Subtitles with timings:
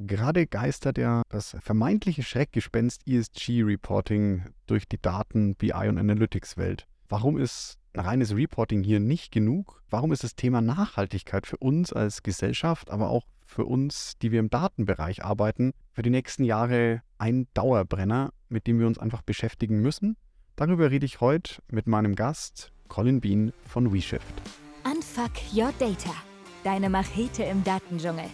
[0.00, 6.86] Gerade geistert ja das vermeintliche Schreckgespenst ESG-Reporting durch die Daten, BI und Analytics-Welt.
[7.08, 9.82] Warum ist reines Reporting hier nicht genug?
[9.90, 14.38] Warum ist das Thema Nachhaltigkeit für uns als Gesellschaft, aber auch für uns, die wir
[14.38, 19.80] im Datenbereich arbeiten, für die nächsten Jahre ein Dauerbrenner, mit dem wir uns einfach beschäftigen
[19.80, 20.16] müssen?
[20.54, 24.42] Darüber rede ich heute mit meinem Gast, Colin Bean von WeShift.
[24.84, 26.14] Unfuck Your Data,
[26.62, 28.26] deine Machete im Datendschungel.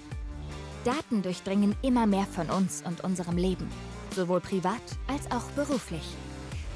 [0.85, 3.69] Daten durchdringen immer mehr von uns und unserem Leben,
[4.15, 6.05] sowohl privat als auch beruflich.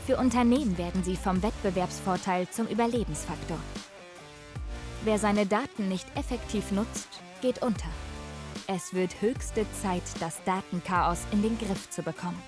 [0.06, 3.58] Für Unternehmen werden sie vom Wettbewerbsvorteil zum Überlebensfaktor.
[5.04, 7.08] Wer seine Daten nicht effektiv nutzt,
[7.40, 7.88] geht unter.
[8.66, 12.42] Es wird höchste Zeit, das Datenchaos in den Griff zu bekommen.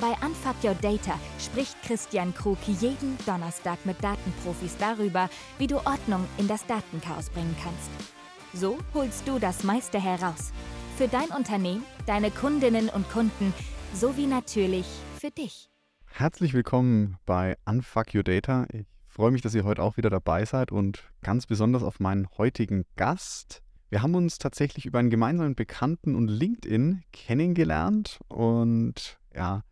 [0.00, 6.26] Bei Unfuck Your Data spricht Christian Krug jeden Donnerstag mit Datenprofis darüber, wie du Ordnung
[6.38, 8.11] in das Datenchaos bringen kannst.
[8.54, 10.52] So holst du das meiste heraus.
[10.98, 13.54] Für dein Unternehmen, deine Kundinnen und Kunden
[13.94, 14.84] sowie natürlich
[15.18, 15.70] für dich.
[16.04, 18.66] Herzlich willkommen bei Unfuck Your Data.
[18.70, 22.28] Ich freue mich, dass ihr heute auch wieder dabei seid und ganz besonders auf meinen
[22.36, 23.62] heutigen Gast.
[23.88, 29.62] Wir haben uns tatsächlich über einen gemeinsamen Bekannten und LinkedIn kennengelernt und ja,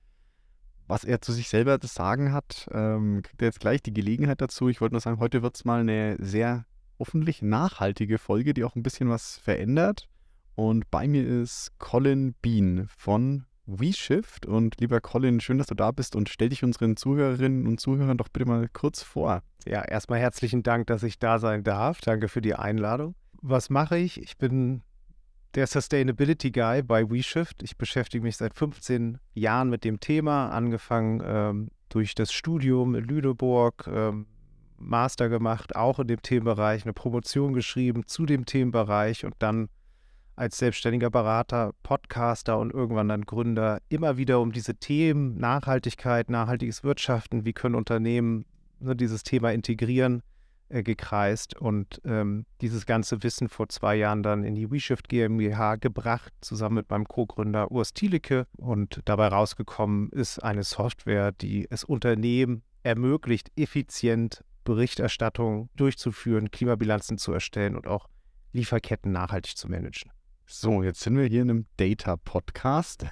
[0.86, 4.40] was er zu sich selber zu sagen hat, ähm, kriegt er jetzt gleich die Gelegenheit
[4.40, 4.70] dazu.
[4.70, 6.64] Ich wollte nur sagen, heute wird es mal eine sehr
[7.00, 10.06] hoffentlich nachhaltige Folge, die auch ein bisschen was verändert.
[10.54, 14.46] Und bei mir ist Colin Bean von WeShift.
[14.46, 18.18] Und lieber Colin, schön, dass du da bist und stell dich unseren Zuhörerinnen und Zuhörern
[18.18, 19.42] doch bitte mal kurz vor.
[19.66, 22.00] Ja, erstmal herzlichen Dank, dass ich da sein darf.
[22.00, 23.14] Danke für die Einladung.
[23.40, 24.20] Was mache ich?
[24.20, 24.82] Ich bin
[25.54, 27.62] der Sustainability Guy bei WeShift.
[27.62, 33.04] Ich beschäftige mich seit 15 Jahren mit dem Thema, angefangen ähm, durch das Studium in
[33.04, 34.26] Lüneburg, ähm,
[34.80, 39.68] Master gemacht, auch in dem Themenbereich, eine Promotion geschrieben zu dem Themenbereich und dann
[40.36, 46.82] als selbstständiger Berater, Podcaster und irgendwann dann Gründer immer wieder um diese Themen Nachhaltigkeit, nachhaltiges
[46.82, 48.46] Wirtschaften, wie können Unternehmen
[48.78, 50.22] ne, dieses Thema integrieren,
[50.70, 55.76] äh, gekreist und ähm, dieses ganze Wissen vor zwei Jahren dann in die WeShift GmbH
[55.76, 61.84] gebracht, zusammen mit meinem Co-Gründer Urs Thielicke und dabei rausgekommen ist eine Software, die es
[61.84, 68.06] Unternehmen ermöglicht, effizient Berichterstattung durchzuführen, Klimabilanzen zu erstellen und auch
[68.52, 70.10] Lieferketten nachhaltig zu managen.
[70.46, 73.06] So, jetzt sind wir hier in einem Data-Podcast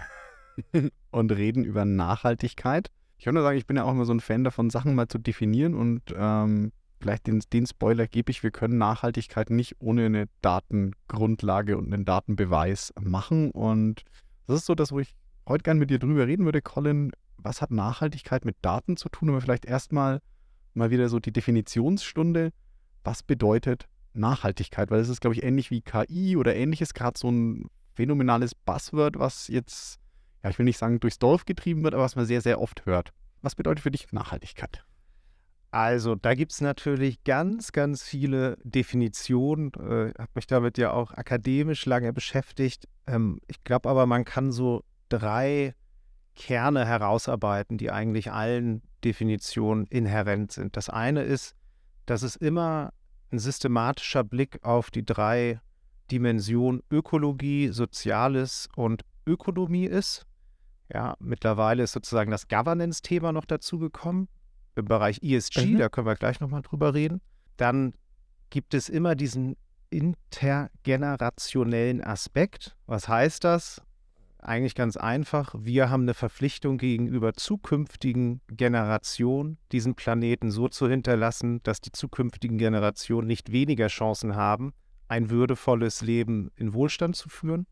[1.10, 2.90] und reden über Nachhaltigkeit.
[3.16, 5.08] Ich würde nur sagen, ich bin ja auch immer so ein Fan davon, Sachen mal
[5.08, 10.06] zu definieren und ähm, vielleicht den, den Spoiler gebe ich, wir können Nachhaltigkeit nicht ohne
[10.06, 13.50] eine Datengrundlage und einen Datenbeweis machen.
[13.50, 14.02] Und
[14.46, 15.14] das ist so das, wo ich
[15.48, 17.12] heute gerne mit dir drüber reden würde, Colin.
[17.36, 19.28] Was hat Nachhaltigkeit mit Daten zu tun?
[19.28, 20.20] Aber vielleicht erstmal
[20.74, 22.50] mal wieder so die Definitionsstunde.
[23.04, 24.90] Was bedeutet Nachhaltigkeit?
[24.90, 29.18] Weil es ist, glaube ich, ähnlich wie KI oder ähnliches, gerade so ein phänomenales Buzzword,
[29.18, 29.98] was jetzt,
[30.42, 32.86] ja, ich will nicht sagen durchs Dorf getrieben wird, aber was man sehr, sehr oft
[32.86, 33.12] hört.
[33.42, 34.84] Was bedeutet für dich Nachhaltigkeit?
[35.70, 39.70] Also, da gibt es natürlich ganz, ganz viele Definitionen.
[39.74, 42.88] Äh, habe mich damit ja auch akademisch lange beschäftigt.
[43.06, 45.74] Ähm, ich glaube aber, man kann so drei
[46.38, 50.76] Kerne herausarbeiten, die eigentlich allen Definitionen inhärent sind.
[50.76, 51.56] Das eine ist,
[52.06, 52.92] dass es immer
[53.32, 55.60] ein systematischer Blick auf die drei
[56.12, 60.24] Dimensionen Ökologie, Soziales und Ökonomie ist.
[60.92, 64.28] Ja, mittlerweile ist sozusagen das Governance-Thema noch dazugekommen
[64.76, 65.78] im Bereich ESG, mhm.
[65.78, 67.20] da können wir gleich nochmal drüber reden.
[67.56, 67.94] Dann
[68.48, 69.56] gibt es immer diesen
[69.90, 72.76] intergenerationellen Aspekt.
[72.86, 73.82] Was heißt das?
[74.40, 75.54] Eigentlich ganz einfach.
[75.58, 82.56] Wir haben eine Verpflichtung gegenüber zukünftigen Generationen, diesen Planeten so zu hinterlassen, dass die zukünftigen
[82.56, 84.72] Generationen nicht weniger Chancen haben,
[85.08, 87.66] ein würdevolles Leben in Wohlstand zu führen.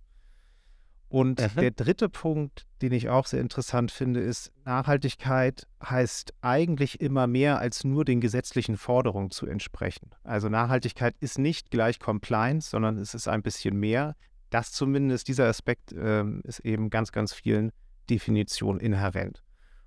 [1.09, 1.60] Und Aha.
[1.60, 7.60] der dritte Punkt, den ich auch sehr interessant finde, ist, Nachhaltigkeit heißt eigentlich immer mehr
[7.60, 10.10] als nur den gesetzlichen Forderungen zu entsprechen.
[10.25, 14.16] Also Nachhaltigkeit ist nicht gleich Compliance, sondern es ist ein bisschen mehr
[14.56, 17.72] das zumindest, dieser Aspekt ähm, ist eben ganz, ganz vielen
[18.09, 19.42] Definitionen inhärent.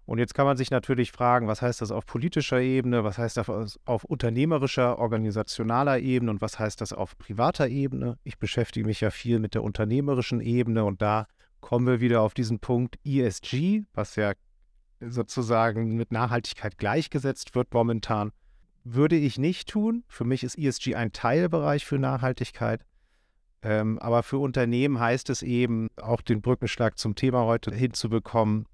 [0.05, 3.37] Und jetzt kann man sich natürlich fragen, was heißt das auf politischer Ebene, was heißt
[3.37, 8.17] das auf, auf unternehmerischer, organisationaler Ebene und was heißt das auf privater Ebene?
[8.23, 11.25] Ich beschäftige mich ja viel mit der unternehmerischen Ebene und da
[11.61, 14.33] kommen wir wieder auf diesen Punkt ESG, was ja
[14.99, 18.31] sozusagen mit Nachhaltigkeit gleichgesetzt wird momentan.
[18.83, 20.03] Würde ich nicht tun.
[20.07, 22.83] Für mich ist ESG ein Teilbereich für Nachhaltigkeit.
[23.61, 28.65] Ähm, aber für Unternehmen heißt es eben, auch den Brückenschlag zum Thema heute hinzubekommen,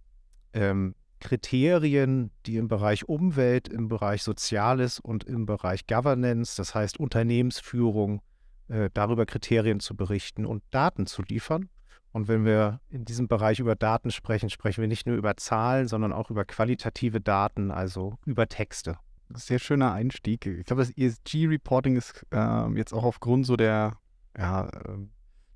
[0.54, 7.00] ähm, Kriterien, die im Bereich Umwelt, im Bereich Soziales und im Bereich Governance, das heißt
[7.00, 8.22] Unternehmensführung,
[8.68, 11.70] äh, darüber Kriterien zu berichten und Daten zu liefern.
[12.12, 15.88] Und wenn wir in diesem Bereich über Daten sprechen, sprechen wir nicht nur über Zahlen,
[15.88, 18.98] sondern auch über qualitative Daten, also über Texte.
[19.34, 20.46] Sehr schöner Einstieg.
[20.46, 23.98] Ich glaube, das ESG-Reporting ist äh, jetzt auch aufgrund so der
[24.38, 24.98] ja, äh,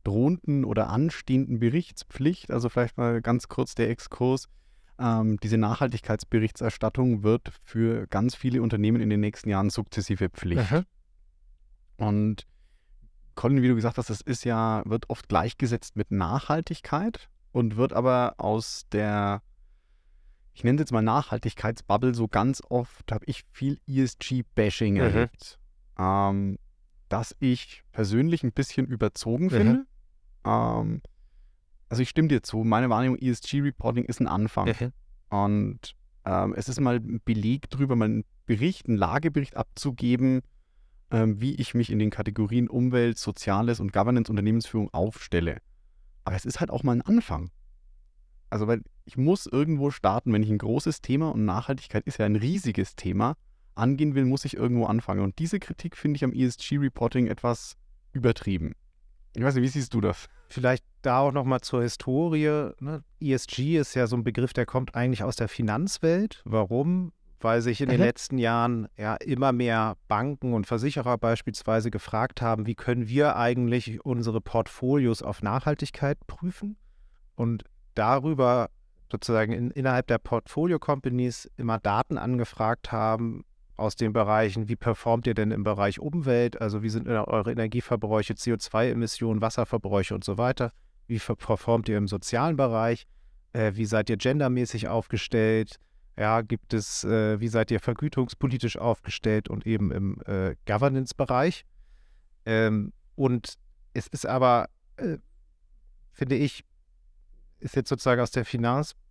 [0.03, 4.47] drohenden oder anstehenden Berichtspflicht, also vielleicht mal ganz kurz der Exkurs.
[4.97, 10.71] Ähm, diese Nachhaltigkeitsberichterstattung wird für ganz viele Unternehmen in den nächsten Jahren sukzessive Pflicht.
[10.71, 10.85] Mhm.
[11.97, 12.47] Und
[13.35, 17.93] Colin, wie du gesagt hast, das ist ja, wird oft gleichgesetzt mit Nachhaltigkeit und wird
[17.93, 19.41] aber aus der,
[20.53, 24.99] ich nenne es jetzt mal Nachhaltigkeitsbubble, so ganz oft habe ich viel ESG-Bashing mhm.
[24.99, 25.59] erlebt.
[25.97, 26.57] Ähm,
[27.09, 29.49] dass ich persönlich ein bisschen überzogen mhm.
[29.49, 29.85] finde.
[30.45, 31.01] Ähm,
[31.89, 34.67] also ich stimme dir zu, meine Wahrnehmung, ESG-Reporting ist ein Anfang.
[34.67, 34.93] Mhm.
[35.29, 35.95] Und
[36.25, 40.41] ähm, es ist mal ein Beleg drüber, mal einen Bericht, einen Lagebericht abzugeben,
[41.11, 45.57] ähm, wie ich mich in den Kategorien Umwelt, Soziales und Governance, Unternehmensführung aufstelle.
[46.23, 47.49] Aber es ist halt auch mal ein Anfang.
[48.51, 52.25] Also, weil ich muss irgendwo starten, wenn ich ein großes Thema und Nachhaltigkeit ist ja
[52.25, 53.35] ein riesiges Thema,
[53.79, 55.21] angehen will, muss ich irgendwo anfangen.
[55.21, 57.75] Und diese Kritik finde ich am ESG-Reporting etwas
[58.11, 58.73] übertrieben.
[59.35, 60.27] Ich weiß nicht, wie siehst du das?
[60.49, 62.71] Vielleicht da auch nochmal zur Historie.
[62.79, 63.03] Ne?
[63.19, 66.41] ESG ist ja so ein Begriff, der kommt eigentlich aus der Finanzwelt.
[66.45, 67.11] Warum?
[67.41, 67.91] weil sich in mhm.
[67.91, 73.35] den letzten Jahren ja immer mehr Banken und Versicherer beispielsweise gefragt haben, wie können wir
[73.35, 76.77] eigentlich unsere Portfolios auf Nachhaltigkeit prüfen
[77.35, 77.63] und
[77.95, 78.69] darüber
[79.11, 83.45] sozusagen in, innerhalb der Portfolio-Companies immer Daten angefragt haben
[83.79, 88.33] aus den Bereichen, wie performt ihr denn im Bereich Umwelt, also wie sind eure Energieverbräuche,
[88.33, 90.71] CO2-Emissionen, Wasserverbräuche und so weiter,
[91.07, 93.07] wie performt ihr im sozialen Bereich,
[93.53, 95.79] äh, wie seid ihr gendermäßig aufgestellt,
[96.19, 101.65] ja, gibt es, äh, wie seid ihr vergütungspolitisch aufgestellt und eben im äh, Governance-Bereich?
[102.45, 103.53] Ähm, und
[103.93, 104.67] es ist aber,
[104.97, 105.17] äh,
[106.11, 106.65] finde ich,
[107.59, 108.43] ist jetzt sozusagen aus der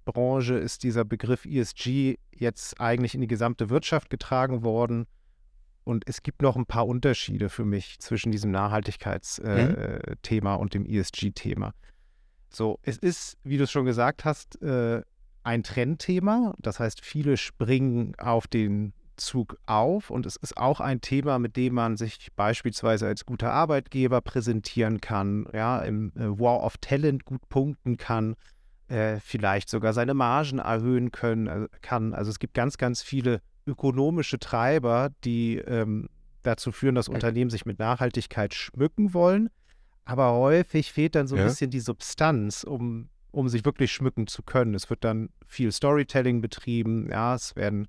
[0.09, 5.07] Finanzbranche, ist dieser Begriff ESG jetzt eigentlich in die gesamte Wirtschaft getragen worden.
[5.85, 10.61] Und es gibt noch ein paar Unterschiede für mich zwischen diesem Nachhaltigkeitsthema mhm.
[10.61, 11.73] und dem ESG-Thema.
[12.51, 15.03] So, es ist, wie du es schon gesagt hast, äh,
[15.45, 16.55] ein Trendthema.
[16.59, 21.57] Das heißt, viele springen auf den Zug auf und es ist auch ein Thema, mit
[21.57, 27.25] dem man sich beispielsweise als guter Arbeitgeber präsentieren kann, ja, im äh, War of Talent
[27.25, 28.37] gut punkten kann,
[28.89, 32.15] äh, vielleicht sogar seine Margen erhöhen können, äh, kann.
[32.15, 36.09] Also es gibt ganz, ganz viele ökonomische Treiber, die ähm,
[36.43, 39.51] dazu führen, dass Unternehmen sich mit Nachhaltigkeit schmücken wollen.
[40.05, 41.49] Aber häufig fehlt dann so ein ja.
[41.49, 44.75] bisschen die Substanz, um um sich wirklich schmücken zu können.
[44.75, 47.89] Es wird dann viel Storytelling betrieben, ja, es werden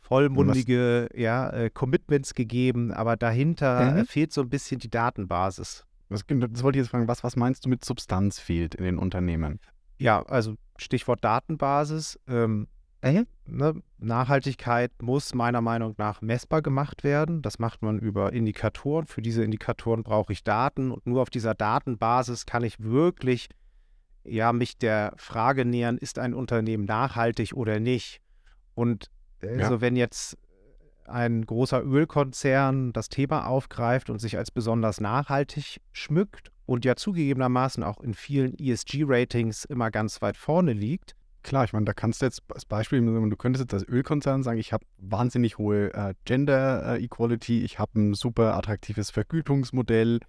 [0.00, 4.06] vollmundige ja, äh, Commitments gegeben, aber dahinter mhm.
[4.06, 5.86] fehlt so ein bisschen die Datenbasis.
[6.10, 8.98] Das, das wollte ich jetzt fragen, was, was meinst du mit Substanz fehlt in den
[8.98, 9.58] Unternehmen?
[9.98, 12.18] Ja, also Stichwort Datenbasis.
[12.26, 12.68] Ähm,
[13.00, 13.24] äh?
[13.46, 17.42] ne, Nachhaltigkeit muss meiner Meinung nach messbar gemacht werden.
[17.42, 19.06] Das macht man über Indikatoren.
[19.06, 23.48] Für diese Indikatoren brauche ich Daten und nur auf dieser Datenbasis kann ich wirklich
[24.24, 28.20] ja, mich der Frage nähern, ist ein Unternehmen nachhaltig oder nicht?
[28.74, 29.10] Und
[29.42, 29.80] also ja.
[29.80, 30.38] wenn jetzt
[31.06, 37.82] ein großer Ölkonzern das Thema aufgreift und sich als besonders nachhaltig schmückt und ja zugegebenermaßen
[37.82, 41.14] auch in vielen ESG-Ratings immer ganz weit vorne liegt.
[41.42, 44.58] Klar, ich meine, da kannst du jetzt als Beispiel, du könntest jetzt als Ölkonzern sagen,
[44.58, 50.20] ich habe wahnsinnig hohe äh, Gender äh, Equality, ich habe ein super attraktives Vergütungsmodell,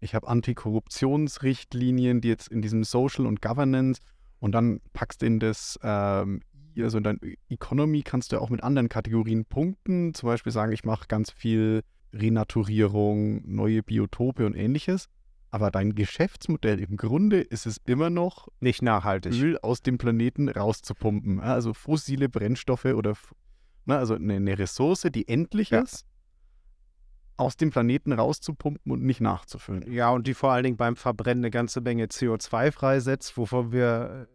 [0.00, 4.00] ich habe Antikorruptionsrichtlinien, die jetzt in diesem Social und Governance
[4.40, 6.40] und dann packst du in das, ähm,
[6.78, 7.20] also in dein
[7.50, 11.82] Economy kannst du auch mit anderen Kategorien punkten, zum Beispiel sagen, ich mache ganz viel
[12.14, 15.08] Renaturierung, neue Biotope und ähnliches.
[15.52, 20.48] Aber dein Geschäftsmodell im Grunde ist es immer noch nicht nachhaltig, Öl aus dem Planeten
[20.48, 21.40] rauszupumpen.
[21.40, 23.14] Also fossile Brennstoffe oder
[23.84, 25.82] ne, also eine, eine Ressource, die endlich ja.
[25.82, 26.06] ist,
[27.36, 29.92] aus dem Planeten rauszupumpen und nicht nachzufüllen.
[29.92, 34.28] Ja, und die vor allen Dingen beim Verbrennen eine ganze Menge CO2 freisetzt, wovon wir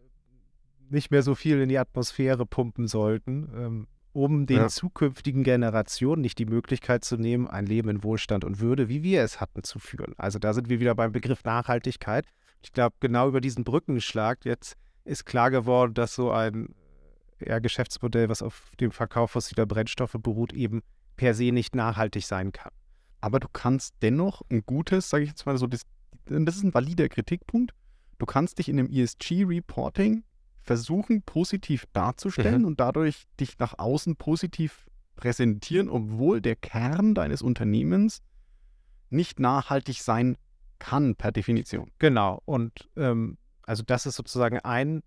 [0.90, 4.68] nicht mehr so viel in die Atmosphäre pumpen sollten, ähm, um den ja.
[4.68, 9.22] zukünftigen Generationen nicht die Möglichkeit zu nehmen, ein Leben in Wohlstand und Würde, wie wir
[9.22, 10.14] es hatten, zu führen.
[10.18, 12.26] Also da sind wir wieder beim Begriff Nachhaltigkeit.
[12.62, 16.74] Ich glaube, genau über diesen Brückenschlag jetzt ist klar geworden, dass so ein
[17.40, 20.82] ja, Geschäftsmodell, was auf dem Verkauf fossiler Brennstoffe beruht, eben
[21.16, 22.72] per se nicht nachhaltig sein kann
[23.22, 25.82] aber du kannst dennoch ein gutes, sage ich jetzt mal so, das,
[26.26, 27.74] das ist ein valider Kritikpunkt.
[28.20, 30.24] Du kannst dich in dem ESG-Reporting
[30.68, 32.68] versuchen, positiv darzustellen mhm.
[32.68, 38.22] und dadurch dich nach außen positiv präsentieren, obwohl der Kern deines Unternehmens
[39.10, 40.38] nicht nachhaltig sein
[40.78, 41.90] kann per Definition.
[41.98, 42.42] Genau.
[42.46, 45.02] Und ähm, also das ist sozusagen ein,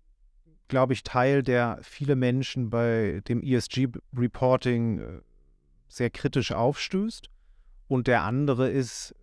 [0.67, 5.21] glaube ich, Teil, der viele Menschen bei dem ESG-Reporting äh,
[5.87, 7.29] sehr kritisch aufstößt.
[7.87, 9.15] Und der andere ist,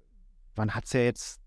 [0.57, 1.41] man hat es ja jetzt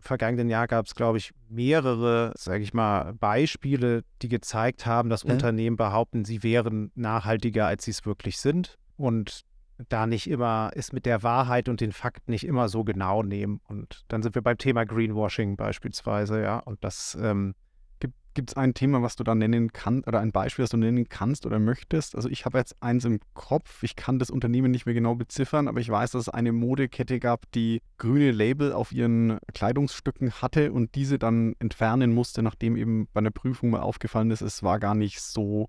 [0.00, 5.22] vergangenen Jahr gab es, glaube ich, mehrere, sage ich mal, Beispiele, die gezeigt haben, dass
[5.22, 5.32] ja.
[5.32, 8.78] Unternehmen behaupten, sie wären nachhaltiger, als sie es wirklich sind.
[8.96, 9.42] Und
[9.88, 13.60] da nicht immer ist mit der Wahrheit und den Fakten nicht immer so genau nehmen.
[13.68, 16.58] Und dann sind wir beim Thema Greenwashing beispielsweise, ja.
[16.58, 17.54] Und das ähm,
[18.34, 21.08] Gibt es ein Thema, was du da nennen kannst oder ein Beispiel, das du nennen
[21.08, 22.14] kannst oder möchtest?
[22.14, 25.66] Also ich habe jetzt eins im Kopf, ich kann das Unternehmen nicht mehr genau beziffern,
[25.66, 30.72] aber ich weiß, dass es eine Modekette gab, die grüne Label auf ihren Kleidungsstücken hatte
[30.72, 34.78] und diese dann entfernen musste, nachdem eben bei einer Prüfung mal aufgefallen ist, es war
[34.78, 35.68] gar nicht so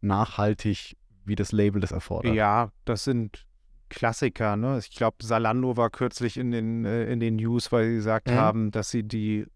[0.00, 2.34] nachhaltig, wie das Label das erfordert.
[2.34, 3.46] Ja, das sind
[3.88, 4.56] Klassiker.
[4.56, 4.78] Ne?
[4.78, 8.34] Ich glaube, Salando war kürzlich in den, äh, in den News, weil sie gesagt mhm.
[8.34, 9.46] haben, dass sie die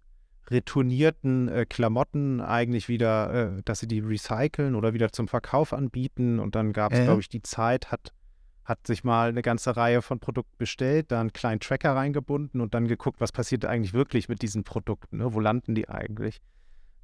[0.51, 6.39] retournierten äh, Klamotten eigentlich wieder, äh, dass sie die recyceln oder wieder zum Verkauf anbieten.
[6.39, 7.05] Und dann gab es, äh.
[7.05, 8.13] glaube ich, die Zeit, hat,
[8.65, 12.75] hat sich mal eine ganze Reihe von Produkten bestellt, da einen kleinen Tracker reingebunden und
[12.75, 15.33] dann geguckt, was passiert eigentlich wirklich mit diesen Produkten, ne?
[15.35, 16.41] wo landen die eigentlich.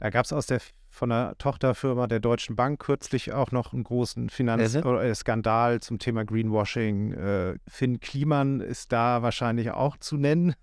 [0.00, 0.60] Da gab es aus der
[0.90, 6.24] von der Tochterfirma der Deutschen Bank kürzlich auch noch einen großen Finanzskandal äh, zum Thema
[6.24, 7.12] Greenwashing.
[7.12, 10.54] Äh, Finn Kliman ist da wahrscheinlich auch zu nennen.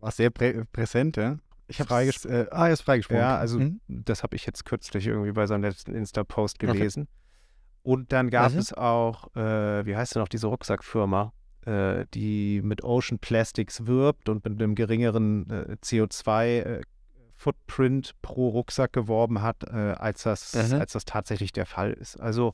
[0.00, 1.38] War sehr prä präsent, ja?
[1.70, 1.94] Ich habe.
[1.94, 3.20] Äh, ah, er ist freigesprochen.
[3.20, 3.80] Ja, also mhm.
[3.86, 7.04] das habe ich jetzt kürzlich irgendwie bei seinem letzten Insta-Post gelesen.
[7.04, 7.10] Okay.
[7.82, 11.32] Und dann gab es auch, äh, wie heißt denn noch diese Rucksackfirma,
[11.64, 18.92] äh, die mit Ocean Plastics wirbt und mit einem geringeren äh, CO2-Footprint äh, pro Rucksack
[18.92, 22.20] geworben hat, äh, als, das, als das tatsächlich der Fall ist.
[22.20, 22.52] Also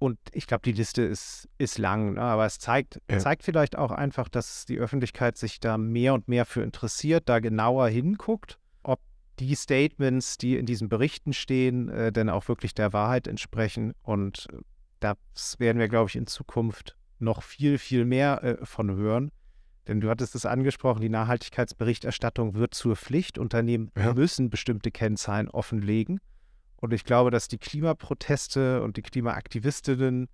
[0.00, 2.22] und ich glaube, die Liste ist, ist lang, ne?
[2.22, 3.18] aber es zeigt, ja.
[3.18, 7.38] zeigt vielleicht auch einfach, dass die Öffentlichkeit sich da mehr und mehr für interessiert, da
[7.38, 8.98] genauer hinguckt, ob
[9.38, 13.92] die Statements, die in diesen Berichten stehen, äh, denn auch wirklich der Wahrheit entsprechen.
[14.02, 14.56] Und äh,
[15.00, 19.30] das werden wir, glaube ich, in Zukunft noch viel, viel mehr äh, von hören.
[19.86, 23.36] Denn du hattest es angesprochen, die Nachhaltigkeitsberichterstattung wird zur Pflicht.
[23.36, 24.14] Unternehmen ja.
[24.14, 26.20] müssen bestimmte Kennzahlen offenlegen.
[26.80, 30.28] Und ich glaube, dass die Klimaproteste und die Klimaaktivistinnen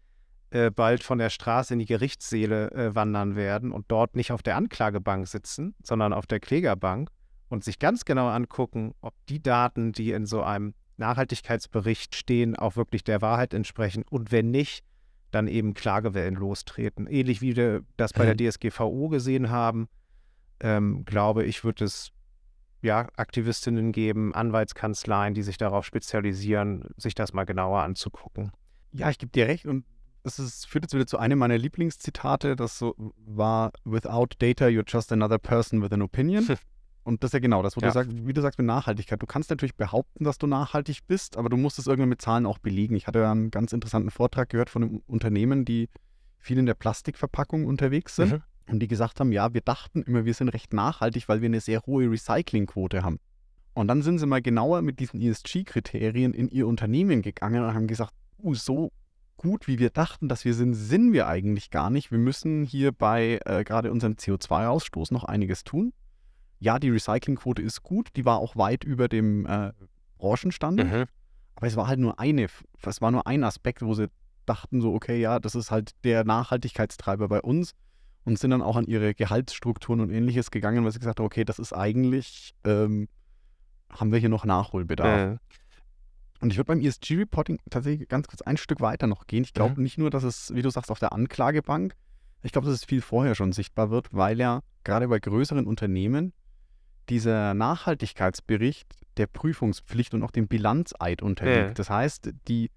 [0.51, 4.43] äh, bald von der Straße in die Gerichtssäle äh, wandern werden und dort nicht auf
[4.43, 7.11] der Anklagebank sitzen, sondern auf der Klägerbank
[7.49, 12.77] und sich ganz genau angucken, ob die Daten, die in so einem Nachhaltigkeitsbericht stehen, auch
[12.77, 14.05] wirklich der Wahrheit entsprechen.
[14.09, 14.85] Und wenn nicht,
[15.31, 17.07] dann eben Klagewellen lostreten.
[17.07, 18.51] Ähnlich wie wir das bei der mhm.
[18.51, 19.89] DSGVO gesehen haben,
[20.61, 22.13] ähm, glaube ich, wird es
[22.87, 28.53] ja, Aktivistinnen geben, Anwaltskanzleien, die sich darauf spezialisieren, sich das mal genauer anzugucken.
[28.93, 29.85] Ja, ich gebe dir recht und
[30.25, 32.95] ist, führt jetzt wieder zu einem meiner Lieblingszitate, das so
[33.27, 36.47] war, without data, you're just another person with an opinion.
[37.05, 37.89] und das ist ja genau das, wo ja.
[37.89, 39.21] du sagst, wie du sagst mit Nachhaltigkeit.
[39.21, 42.47] Du kannst natürlich behaupten, dass du nachhaltig bist, aber du musst es irgendwann mit Zahlen
[42.47, 42.97] auch belegen.
[42.97, 45.89] Ich hatte einen ganz interessanten Vortrag gehört von einem Unternehmen, die
[46.39, 48.33] viel in der Plastikverpackung unterwegs sind.
[48.33, 48.43] Mhm.
[48.69, 51.61] Und die gesagt haben, ja, wir dachten immer, wir sind recht nachhaltig, weil wir eine
[51.61, 53.19] sehr hohe Recyclingquote haben.
[53.75, 57.87] Und dann sind sie mal genauer mit diesen ESG-Kriterien in ihr Unternehmen gegangen und haben
[57.87, 58.91] gesagt, uh, so
[59.37, 62.11] gut wie wir dachten, dass wir sind, sind wir eigentlich gar nicht.
[62.11, 65.93] Wir müssen hier bei äh, gerade unserem CO2-Ausstoß noch einiges tun.
[66.59, 69.73] Ja, die Recyclingquote ist gut, die war auch weit über dem äh,
[70.19, 70.91] Branchenstandard.
[70.91, 71.05] Mhm.
[71.55, 72.47] Aber es war halt nur eine,
[72.83, 74.09] es war nur ein Aspekt, wo sie
[74.47, 77.75] dachten so, okay, ja, das ist halt der Nachhaltigkeitstreiber bei uns
[78.27, 81.45] und sind dann auch an ihre Gehaltsstrukturen und ähnliches gegangen, weil sie gesagt haben, okay,
[81.45, 83.09] das ist eigentlich, ähm,
[83.89, 85.35] haben wir hier noch Nachholbedarf.
[85.35, 85.39] Äh.
[86.41, 89.45] Und ich würde beim ESG-Reporting tatsächlich ganz kurz ein Stück weiter noch gehen.
[89.45, 91.95] Ich glaube nicht nur, dass es, wie du sagst, auf der Anklagebank,
[92.43, 96.33] ich glaube, dass es viel vorher schon sichtbar wird, weil ja gerade bei größeren Unternehmen
[97.09, 101.69] dieser Nachhaltigkeitsbericht der Prüfungspflicht und auch dem Bilanzeid unterliegt.
[101.69, 101.75] Ja.
[101.75, 102.71] Das heißt, die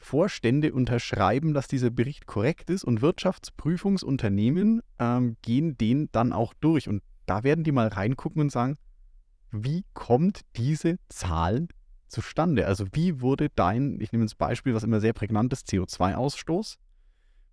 [0.00, 6.88] Vorstände unterschreiben, dass dieser Bericht korrekt ist und Wirtschaftsprüfungsunternehmen ähm, gehen den dann auch durch.
[6.88, 8.76] Und da werden die mal reingucken und sagen,
[9.52, 11.68] wie kommt diese Zahl
[12.08, 12.66] zustande?
[12.66, 16.76] Also wie wurde dein, ich nehme das Beispiel, was immer sehr prägnant ist, CO2-Ausstoß,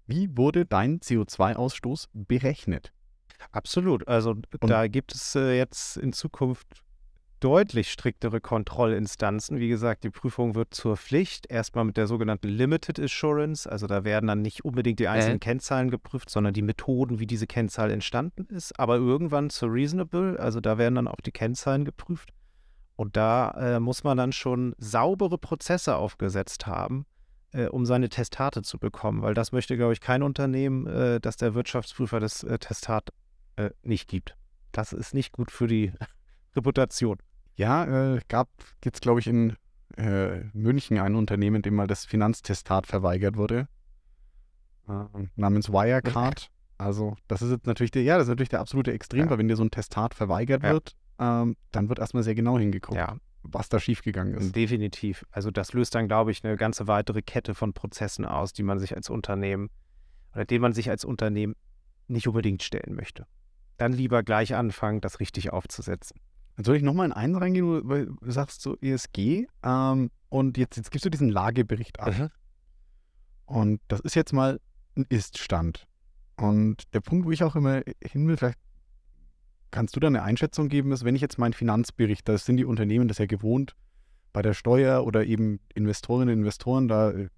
[0.06, 2.94] wie wurde dein CO2-Ausstoß berechnet?
[3.52, 4.08] Absolut.
[4.08, 6.84] Also und da gibt es äh, jetzt in Zukunft
[7.40, 9.60] deutlich striktere Kontrollinstanzen.
[9.60, 11.50] Wie gesagt, die Prüfung wird zur Pflicht.
[11.50, 13.70] Erstmal mit der sogenannten Limited Assurance.
[13.70, 15.40] Also da werden dann nicht unbedingt die einzelnen äh.
[15.40, 18.80] Kennzahlen geprüft, sondern die Methoden, wie diese Kennzahl entstanden ist.
[18.80, 20.40] Aber irgendwann zur Reasonable.
[20.40, 22.32] Also da werden dann auch die Kennzahlen geprüft.
[22.96, 27.06] Und da äh, muss man dann schon saubere Prozesse aufgesetzt haben,
[27.52, 29.22] äh, um seine Testate zu bekommen.
[29.22, 33.10] Weil das möchte, glaube ich, kein Unternehmen, äh, dass der Wirtschaftsprüfer das äh, Testat
[33.82, 34.36] nicht gibt.
[34.72, 35.92] Das ist nicht gut für die
[36.56, 37.18] Reputation.
[37.58, 38.50] Ja, äh, gab
[38.86, 39.56] jetzt, glaube ich, in
[39.98, 43.68] äh, München ein Unternehmen, dem mal das Finanztestat verweigert wurde.
[44.88, 45.04] Äh,
[45.36, 46.50] namens Wirecard.
[46.78, 49.30] Also, das ist jetzt natürlich der, ja, das ist natürlich der absolute Extrem, Ja.
[49.32, 50.74] weil wenn dir so ein Testat verweigert Ja.
[50.74, 54.56] wird, ähm, dann wird erstmal sehr genau hingeguckt, Ja, was da schiefgegangen ist.
[54.56, 55.26] definitiv.
[55.32, 58.78] Also das löst dann, glaube ich, eine ganze weitere Kette von Prozessen aus, die man
[58.78, 59.72] sich als Unternehmen
[60.34, 61.56] oder dem man sich als Unternehmen
[62.08, 63.26] nicht unbedingt stellen möchte.
[63.78, 66.20] Dann lieber gleich anfangen, das richtig aufzusetzen.
[66.58, 70.76] Dann soll ich nochmal in eins reingehen, weil du sagst so ESG ähm, und jetzt,
[70.76, 72.32] jetzt gibst du diesen Lagebericht ab.
[73.46, 74.60] Und das ist jetzt mal
[74.96, 75.88] ein Ist-Stand.
[76.36, 78.58] Und der Punkt, wo ich auch immer hin will, vielleicht
[79.70, 82.66] kannst du da eine Einschätzung geben, ist, wenn ich jetzt meinen Finanzbericht, da sind die
[82.66, 83.76] Unternehmen das ja gewohnt,
[84.34, 87.30] bei der Steuer oder eben Investorinnen und Investoren da äh,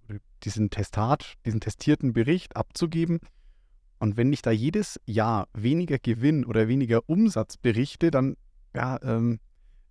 [0.44, 3.20] diesen Testat, diesen testierten Bericht abzugeben.
[4.00, 8.38] Und wenn ich da jedes Jahr weniger Gewinn oder weniger Umsatz berichte, dann
[8.76, 9.40] ja, ähm,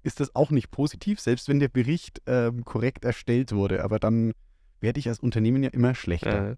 [0.03, 3.83] ist das auch nicht positiv, selbst wenn der Bericht ähm, korrekt erstellt wurde.
[3.85, 4.33] Aber dann
[4.81, 6.53] werde ich als Unternehmen ja immer schlechter.
[6.53, 6.57] Äh,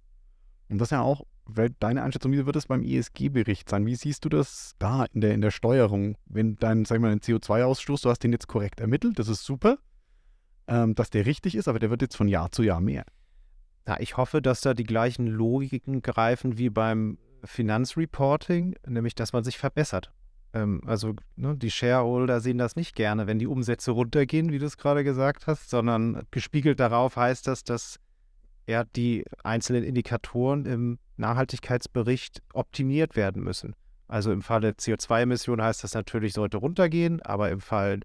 [0.68, 3.86] Und das ja auch, weil deine Einschätzung, wie wird es beim ESG-Bericht sein?
[3.86, 6.16] Wie siehst du das da in der, in der Steuerung?
[6.26, 9.44] Wenn dein, sag ich mal, dein CO2-Ausstoß, du hast den jetzt korrekt ermittelt, das ist
[9.44, 9.78] super,
[10.68, 13.04] ähm, dass der richtig ist, aber der wird jetzt von Jahr zu Jahr mehr.
[13.88, 19.42] Ja, ich hoffe, dass da die gleichen Logiken greifen wie beim Finanzreporting, nämlich dass man
[19.42, 20.12] sich verbessert.
[20.52, 24.66] Ähm, also ne, die Shareholder sehen das nicht gerne, wenn die Umsätze runtergehen, wie du
[24.66, 27.98] es gerade gesagt hast, sondern gespiegelt darauf heißt das, dass
[28.66, 33.74] ja, die einzelnen Indikatoren im Nachhaltigkeitsbericht optimiert werden müssen.
[34.06, 38.00] Also im Falle CO2-Emissionen heißt das natürlich, sollte runtergehen, aber im Fall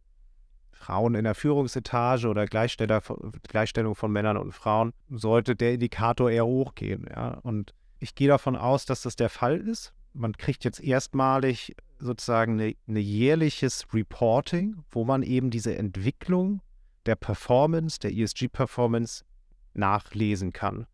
[0.72, 7.08] Frauen in der Führungsetage oder Gleichstellung von Männern und Frauen sollte der Indikator eher hochgehen.
[7.10, 7.40] Ja?
[7.42, 9.94] Und ich gehe davon aus, dass das der Fall ist.
[10.18, 16.62] Man kriegt jetzt erstmalig sozusagen eine jährliches Reporting, wo man eben diese Entwicklung
[17.06, 19.26] der Performance, der ESG-Performance
[19.74, 20.88] nachlesen kann.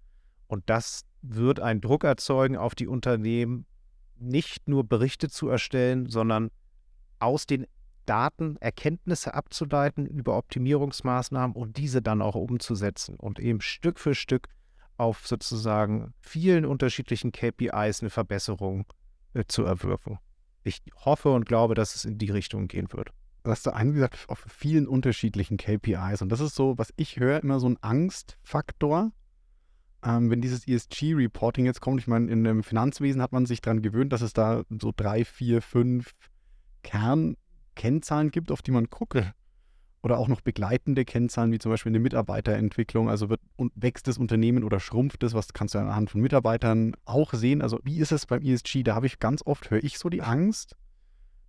[0.48, 3.65] Und das wird einen Druck erzeugen auf die Unternehmen,
[4.17, 6.50] nicht nur Berichte zu erstellen, sondern
[7.19, 7.67] aus den
[8.06, 14.50] Daten Erkenntnisse abzuleiten über Optimierungsmaßnahmen und diese dann auch umzusetzen und eben Stück für Stück
[14.98, 18.86] auf sozusagen vielen unterschiedlichen KPIs eine Verbesserung
[19.34, 20.20] äh, zu erwirken.
[20.63, 23.10] Ich hoffe und glaube, dass es in die Richtung gehen wird.
[23.44, 26.22] Du hast da einen gesagt, auf vielen unterschiedlichen KPIs.
[26.22, 29.12] Und das ist so, was ich höre, immer so ein Angstfaktor.
[30.04, 33.82] Ähm, wenn dieses ESG-Reporting jetzt kommt, ich meine, in dem Finanzwesen hat man sich daran
[33.82, 36.12] gewöhnt, dass es da so drei, vier, fünf
[36.84, 39.34] Kernkennzahlen gibt, auf die man guckt.
[40.04, 43.08] Oder auch noch begleitende Kennzahlen, wie zum Beispiel eine Mitarbeiterentwicklung.
[43.08, 46.94] Also wird und wächst das Unternehmen oder schrumpft es, was kannst du anhand von Mitarbeitern
[47.06, 47.62] auch sehen.
[47.62, 48.84] Also wie ist es beim ESG?
[48.84, 50.76] Da habe ich ganz oft, höre ich so die Angst,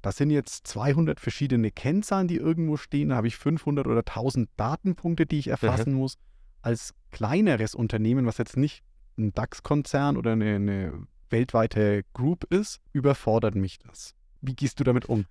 [0.03, 3.11] das sind jetzt 200 verschiedene Kennzahlen, die irgendwo stehen.
[3.11, 6.19] Da habe ich 500 oder 1000 Datenpunkte, die ich erfassen muss.
[6.61, 8.83] Als kleineres Unternehmen, was jetzt nicht
[9.17, 14.15] ein DAX-Konzern oder eine, eine weltweite Group ist, überfordert mich das.
[14.41, 15.25] Wie gehst du damit um?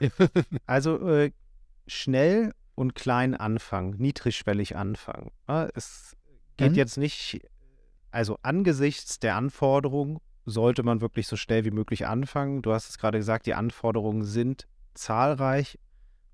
[0.66, 1.32] Also äh,
[1.86, 5.30] schnell und klein anfangen, niedrigschwellig anfangen.
[5.48, 6.16] Ja, es
[6.56, 6.76] geht Mhm.
[6.76, 7.40] jetzt nicht,
[8.10, 12.62] also angesichts der Anforderungen sollte man wirklich so schnell wie möglich anfangen.
[12.62, 15.78] Du hast es gerade gesagt, die Anforderungen sind zahlreich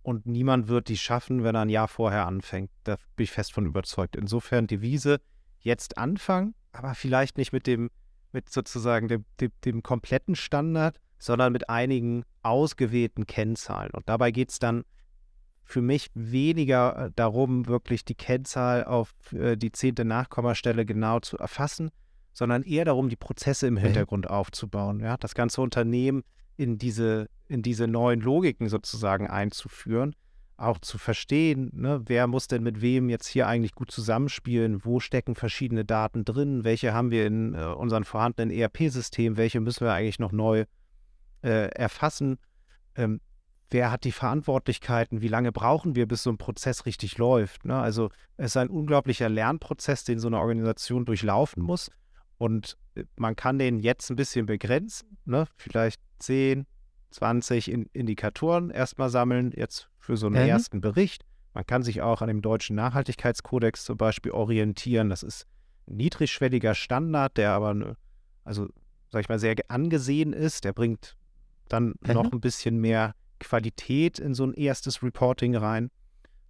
[0.02, 2.70] und niemand wird die schaffen, wenn er ein Jahr vorher anfängt.
[2.84, 4.16] Da bin ich fest von überzeugt.
[4.16, 5.20] Insofern Devise
[5.60, 7.90] jetzt anfangen, aber vielleicht nicht mit dem,
[8.32, 13.90] mit sozusagen dem, dem, dem kompletten Standard, sondern mit einigen ausgewählten Kennzahlen.
[13.92, 14.84] Und dabei geht es dann
[15.68, 21.36] für mich weniger äh, darum, wirklich die Kennzahl auf äh, die zehnte Nachkommastelle genau zu
[21.36, 21.90] erfassen,
[22.32, 25.00] sondern eher darum, die Prozesse im Hintergrund aufzubauen.
[25.00, 25.18] Ja?
[25.18, 26.24] Das ganze Unternehmen
[26.56, 30.16] in diese, in diese neuen Logiken sozusagen einzuführen,
[30.56, 35.00] auch zu verstehen, ne, wer muss denn mit wem jetzt hier eigentlich gut zusammenspielen, wo
[35.00, 39.92] stecken verschiedene Daten drin, welche haben wir in äh, unseren vorhandenen ERP-Systemen, welche müssen wir
[39.92, 40.64] eigentlich noch neu
[41.42, 42.38] äh, erfassen,
[42.96, 43.20] ähm,
[43.70, 47.64] wer hat die Verantwortlichkeiten, wie lange brauchen wir, bis so ein Prozess richtig läuft.
[47.64, 47.76] Ne?
[47.76, 51.90] Also es ist ein unglaublicher Lernprozess, den so eine Organisation durchlaufen muss.
[52.38, 55.46] Und äh, man kann den jetzt ein bisschen begrenzen, ne?
[55.56, 56.66] vielleicht 10,
[57.10, 60.48] 20 in Indikatoren erstmal sammeln, jetzt für so einen Mhm.
[60.48, 61.24] ersten Bericht.
[61.54, 65.08] Man kann sich auch an dem deutschen Nachhaltigkeitskodex zum Beispiel orientieren.
[65.10, 65.46] Das ist
[65.88, 67.96] ein niedrigschwelliger Standard, der aber, ne,
[68.44, 68.68] also
[69.10, 70.64] sag ich mal, sehr ge- angesehen ist.
[70.64, 71.16] Der bringt
[71.68, 75.90] dann noch ein bisschen mehr Qualität in so ein erstes Reporting rein.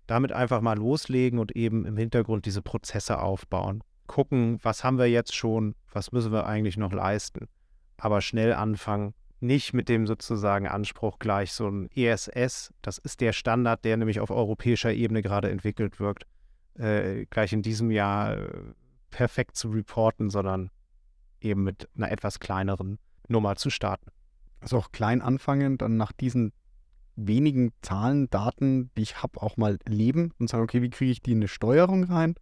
[0.07, 3.83] Damit einfach mal loslegen und eben im Hintergrund diese Prozesse aufbauen.
[4.07, 7.49] Gucken, was haben wir jetzt schon, was müssen wir eigentlich noch leisten.
[7.99, 13.33] Aber schnell anfangen, nicht mit dem sozusagen Anspruch gleich so ein ESS, das ist der
[13.33, 16.27] Standard, der nämlich auf europäischer Ebene gerade entwickelt wird,
[16.75, 18.49] äh, gleich in diesem Jahr äh,
[19.11, 20.71] perfekt zu reporten, sondern
[21.41, 22.99] eben mit einer etwas kleineren
[23.29, 24.11] Nummer zu starten.
[24.61, 26.53] Also auch klein anfangen, dann nach diesen
[27.27, 31.23] wenigen Zahlen, Daten, die ich habe, auch mal leben und sagen, okay, wie kriege ich
[31.23, 32.35] die in eine Steuerung rein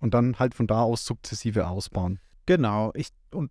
[0.00, 2.20] und dann halt von da aus sukzessive ausbauen.
[2.46, 3.50] Genau, ich und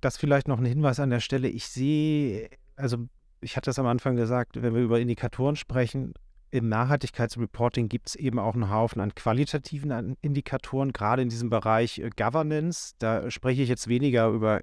[0.00, 1.48] das vielleicht noch ein Hinweis an der Stelle.
[1.48, 3.08] Ich sehe, also
[3.40, 6.14] ich hatte es am Anfang gesagt, wenn wir über Indikatoren sprechen,
[6.50, 11.98] im Nachhaltigkeitsreporting gibt es eben auch einen Haufen an qualitativen Indikatoren, gerade in diesem Bereich
[11.98, 12.94] äh, Governance.
[12.98, 14.62] Da spreche ich jetzt weniger über,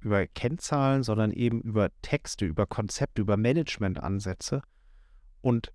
[0.00, 4.62] über Kennzahlen, sondern eben über Texte, über Konzepte, über Managementansätze.
[5.46, 5.72] Und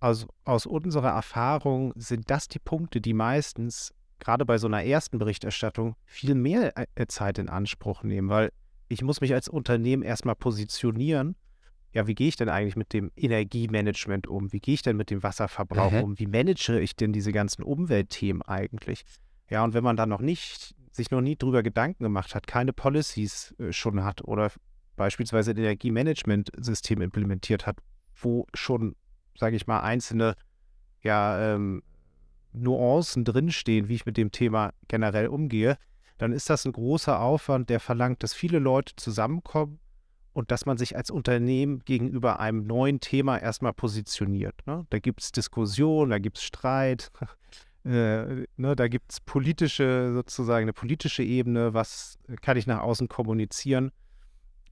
[0.00, 5.20] aus, aus unserer Erfahrung sind das die Punkte, die meistens gerade bei so einer ersten
[5.20, 8.50] Berichterstattung viel mehr äh, äh, Zeit in Anspruch nehmen, weil
[8.88, 11.36] ich muss mich als Unternehmen erstmal positionieren.
[11.92, 14.52] Ja, wie gehe ich denn eigentlich mit dem Energiemanagement um?
[14.52, 16.02] Wie gehe ich denn mit dem Wasserverbrauch mhm.
[16.02, 16.18] um?
[16.18, 19.04] Wie manage ich denn diese ganzen Umweltthemen eigentlich?
[19.50, 22.72] Ja, und wenn man dann noch nicht, sich noch nie drüber Gedanken gemacht hat, keine
[22.72, 24.50] Policies äh, schon hat oder
[24.96, 27.76] beispielsweise ein Energiemanagementsystem implementiert hat,
[28.16, 28.96] wo schon,
[29.38, 30.34] sage ich mal, einzelne
[31.02, 31.82] ja, ähm,
[32.52, 35.78] Nuancen drinstehen, wie ich mit dem Thema generell umgehe,
[36.18, 39.80] dann ist das ein großer Aufwand, der verlangt, dass viele Leute zusammenkommen
[40.32, 44.54] und dass man sich als Unternehmen gegenüber einem neuen Thema erstmal positioniert.
[44.66, 44.86] Ne?
[44.90, 47.10] Da gibt es Diskussion, da gibt es Streit,
[47.84, 48.76] äh, ne?
[48.76, 53.90] da gibt es politische, sozusagen eine politische Ebene, was kann ich nach außen kommunizieren.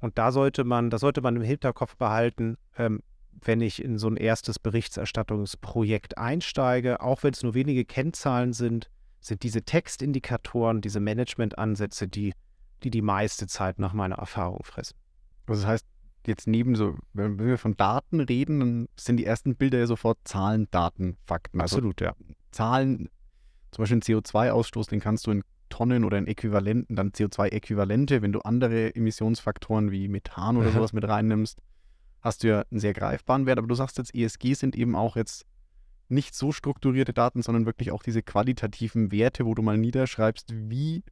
[0.01, 4.09] Und da sollte man, da sollte man im Hinterkopf behalten, ähm, wenn ich in so
[4.09, 8.91] ein erstes Berichterstattungsprojekt einsteige, auch wenn es nur wenige Kennzahlen sind,
[9.21, 12.33] sind diese Textindikatoren, diese Managementansätze, die,
[12.83, 14.97] die die meiste Zeit nach meiner Erfahrung fressen.
[15.47, 15.87] Also das heißt,
[16.27, 20.19] jetzt neben so, wenn wir von Daten reden, dann sind die ersten Bilder ja sofort
[20.25, 21.61] Zahlen, Daten, Fakten.
[21.61, 22.15] Also Absolut, ja.
[22.51, 23.09] Zahlen,
[23.71, 28.33] zum Beispiel einen CO2-Ausstoß, den kannst du in Tonnen oder in Äquivalenten, dann CO2-Äquivalente, wenn
[28.33, 31.59] du andere Emissionsfaktoren wie Methan oder sowas mit reinnimmst,
[32.21, 35.17] hast du ja einen sehr greifbaren Wert, aber du sagst jetzt, ESG sind eben auch
[35.17, 35.47] jetzt
[36.09, 41.03] nicht so strukturierte Daten, sondern wirklich auch diese qualitativen Werte, wo du mal niederschreibst, wie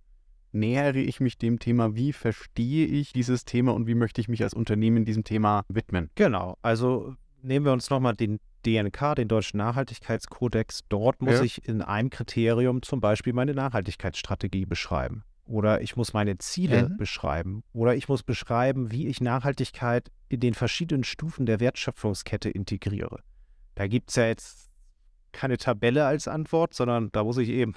[0.53, 4.43] nähere ich mich dem Thema, wie verstehe ich dieses Thema und wie möchte ich mich
[4.43, 6.11] als Unternehmen diesem Thema widmen.
[6.15, 10.81] Genau, also nehmen wir uns nochmal den DNK, den Deutschen Nachhaltigkeitskodex.
[10.89, 11.43] Dort muss ja.
[11.43, 15.25] ich in einem Kriterium zum Beispiel meine Nachhaltigkeitsstrategie beschreiben.
[15.49, 16.99] Oder ich muss meine Ziele mhm.
[16.99, 17.65] beschreiben.
[17.73, 23.21] Oder ich muss beschreiben, wie ich Nachhaltigkeit in den verschiedenen Stufen der Wertschöpfungskette integriere.
[23.75, 24.71] Da gibt es ja jetzt
[25.33, 27.75] keine Tabelle als Antwort, sondern da muss ich eben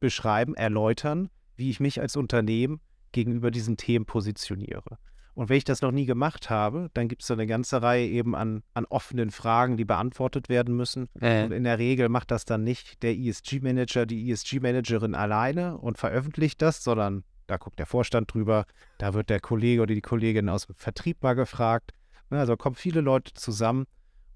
[0.00, 2.80] beschreiben, erläutern, wie ich mich als Unternehmen
[3.12, 4.98] gegenüber diesen Themen positioniere.
[5.34, 8.06] Und wenn ich das noch nie gemacht habe, dann gibt es da eine ganze Reihe
[8.06, 11.08] eben an, an offenen Fragen, die beantwortet werden müssen.
[11.20, 11.44] Äh.
[11.44, 16.62] Und in der Regel macht das dann nicht der ESG-Manager, die ESG-Managerin alleine und veröffentlicht
[16.62, 18.64] das, sondern da guckt der Vorstand drüber,
[18.98, 21.92] da wird der Kollege oder die Kollegin aus dem Vertrieb mal gefragt.
[22.30, 23.86] Ne, also kommen viele Leute zusammen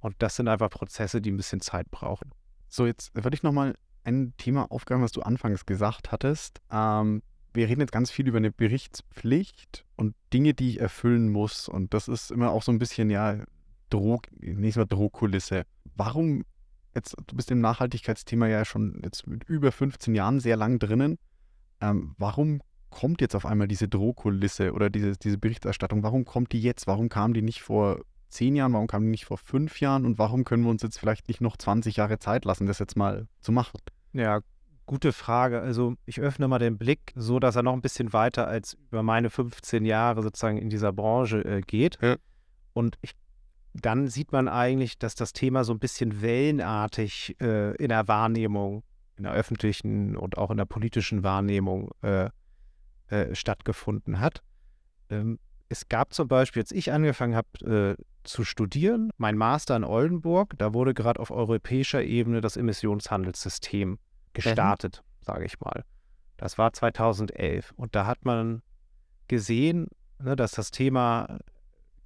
[0.00, 2.32] und das sind einfach Prozesse, die ein bisschen Zeit brauchen.
[2.68, 6.60] So, jetzt würde ich nochmal ein Thema aufgreifen, was du anfangs gesagt hattest.
[6.70, 7.22] Ähm,
[7.58, 11.68] wir reden jetzt ganz viel über eine Berichtspflicht und Dinge, die ich erfüllen muss.
[11.68, 13.42] Und das ist immer auch so ein bisschen, ja,
[13.90, 15.64] Droh, nicht mal Drohkulisse.
[15.96, 16.44] Warum,
[16.94, 21.18] jetzt, du bist im Nachhaltigkeitsthema ja schon jetzt mit über 15 Jahren sehr lang drinnen.
[21.80, 26.04] Ähm, warum kommt jetzt auf einmal diese Drohkulisse oder diese, diese Berichterstattung?
[26.04, 26.86] Warum kommt die jetzt?
[26.86, 28.72] Warum kam die nicht vor zehn Jahren?
[28.72, 30.04] Warum kam die nicht vor fünf Jahren?
[30.04, 32.96] Und warum können wir uns jetzt vielleicht nicht noch 20 Jahre Zeit lassen, das jetzt
[32.96, 33.80] mal zu machen?
[34.12, 34.42] Ja,
[34.88, 35.60] Gute Frage.
[35.60, 39.02] Also ich öffne mal den Blick, so dass er noch ein bisschen weiter als über
[39.02, 41.98] meine 15 Jahre sozusagen in dieser Branche äh, geht.
[42.00, 42.16] Ja.
[42.72, 43.12] Und ich,
[43.74, 48.82] dann sieht man eigentlich, dass das Thema so ein bisschen wellenartig äh, in der Wahrnehmung,
[49.18, 52.30] in der öffentlichen und auch in der politischen Wahrnehmung äh,
[53.08, 54.42] äh stattgefunden hat.
[55.10, 59.84] Ähm, es gab zum Beispiel, als ich angefangen habe äh, zu studieren, mein Master in
[59.84, 63.98] Oldenburg, da wurde gerade auf europäischer Ebene das Emissionshandelssystem
[64.44, 65.24] gestartet, mhm.
[65.24, 65.84] sage ich mal.
[66.36, 68.62] Das war 2011 und da hat man
[69.26, 71.38] gesehen, ne, dass das Thema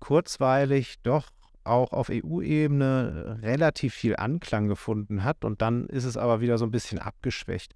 [0.01, 1.29] kurzweilig doch
[1.65, 6.65] auch auf EU-Ebene relativ viel Anklang gefunden hat und dann ist es aber wieder so
[6.65, 7.75] ein bisschen abgeschwächt.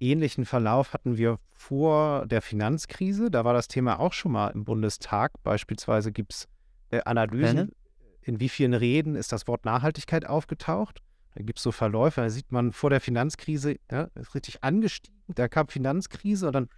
[0.00, 3.30] Ähnlichen Verlauf hatten wir vor der Finanzkrise.
[3.30, 5.32] Da war das Thema auch schon mal im Bundestag.
[5.42, 6.48] Beispielsweise gibt es
[6.90, 7.72] äh, Analysen,
[8.20, 11.00] in wie vielen Reden ist das Wort Nachhaltigkeit aufgetaucht.
[11.34, 15.18] Da gibt es so Verläufe, da sieht man vor der Finanzkrise, ja, ist richtig angestiegen,
[15.28, 16.68] da kam Finanzkrise und dann,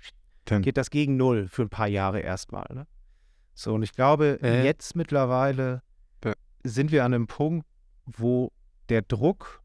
[0.46, 2.66] dann, geht das gegen Null für ein paar Jahre erstmal.
[2.72, 2.86] Ne?
[3.54, 4.64] So, und ich glaube, Äh.
[4.64, 5.82] jetzt mittlerweile
[6.24, 6.32] Ja.
[6.64, 7.66] sind wir an einem Punkt,
[8.06, 8.50] wo
[8.88, 9.62] der Druck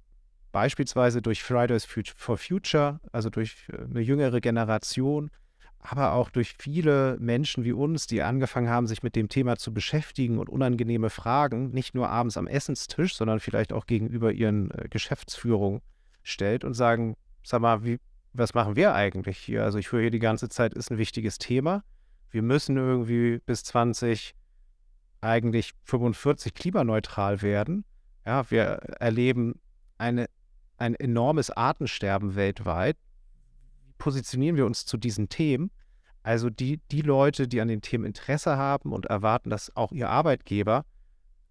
[0.51, 5.29] beispielsweise durch Fridays for Future, also durch äh, eine jüngere Generation,
[5.81, 9.73] aber auch durch viele Menschen wie uns, die angefangen haben, sich mit dem Thema zu
[9.73, 14.87] beschäftigen und unangenehme Fragen nicht nur abends am Essenstisch, sondern vielleicht auch gegenüber ihren äh,
[14.89, 15.81] Geschäftsführungen
[16.23, 17.99] stellt und sagen, sag mal, wie,
[18.33, 19.63] was machen wir eigentlich hier?
[19.63, 21.83] Also ich höre hier die ganze Zeit, ist ein wichtiges Thema.
[22.29, 24.35] Wir müssen irgendwie bis 20
[25.19, 27.85] eigentlich 45 klimaneutral werden.
[28.25, 28.63] Ja, wir
[28.99, 29.59] erleben
[29.97, 30.27] eine,
[30.77, 32.97] ein enormes Artensterben weltweit.
[34.01, 35.69] Positionieren wir uns zu diesen Themen?
[36.23, 40.09] Also die, die Leute, die an den Themen Interesse haben und erwarten, dass auch ihr
[40.09, 40.85] Arbeitgeber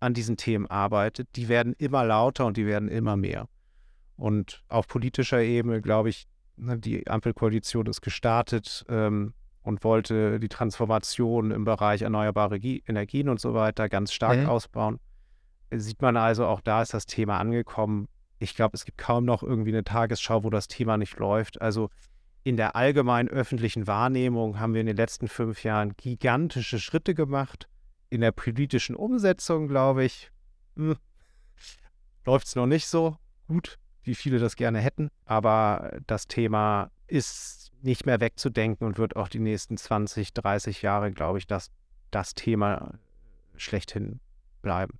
[0.00, 3.48] an diesen Themen arbeitet, die werden immer lauter und die werden immer mehr.
[4.16, 9.32] Und auf politischer Ebene, glaube ich, ne, die Ampelkoalition ist gestartet ähm,
[9.62, 14.46] und wollte die Transformation im Bereich erneuerbare Gie- Energien und so weiter ganz stark Mhm.
[14.46, 14.98] ausbauen.
[15.72, 18.08] Sieht man also, auch da ist das Thema angekommen.
[18.40, 21.60] Ich glaube, es gibt kaum noch irgendwie eine Tagesschau, wo das Thema nicht läuft.
[21.60, 21.90] Also
[22.42, 27.68] in der allgemeinen öffentlichen Wahrnehmung haben wir in den letzten fünf Jahren gigantische Schritte gemacht.
[28.08, 30.30] In der politischen Umsetzung, glaube ich,
[32.24, 35.10] läuft es noch nicht so gut, wie viele das gerne hätten.
[35.26, 41.12] Aber das Thema ist nicht mehr wegzudenken und wird auch die nächsten 20, 30 Jahre,
[41.12, 41.70] glaube ich, das,
[42.10, 42.98] das Thema
[43.56, 44.20] schlechthin
[44.62, 44.98] bleiben.